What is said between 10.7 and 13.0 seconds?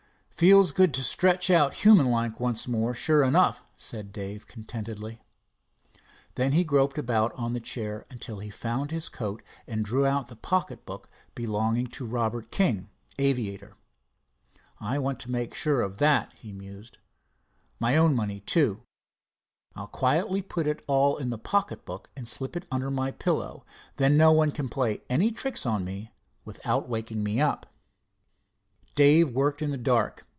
book belonging to Robert King,